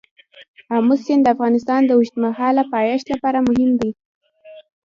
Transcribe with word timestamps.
آمو 0.75 0.95
سیند 1.03 1.21
د 1.23 1.27
افغانستان 1.35 1.81
د 1.85 1.91
اوږدمهاله 1.97 2.63
پایښت 2.73 3.05
لپاره 3.13 3.45
مهم 3.47 3.71
دی. 3.79 3.91